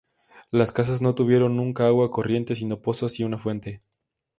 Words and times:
Las 0.49 0.71
casas 0.71 1.03
no 1.03 1.13
tuvieron 1.13 1.55
nunca 1.55 1.85
agua 1.85 2.09
corriente 2.09 2.55
sino 2.55 2.81
pozos 2.81 3.19
y 3.19 3.23
una 3.23 3.37
fuente. 3.37 3.83